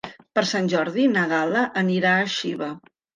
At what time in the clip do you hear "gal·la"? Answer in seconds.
1.33-1.61